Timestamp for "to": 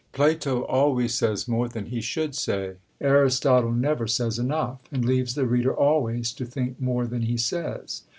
6.33-6.43